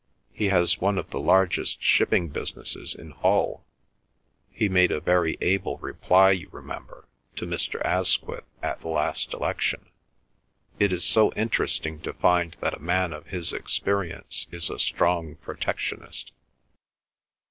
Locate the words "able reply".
5.41-6.31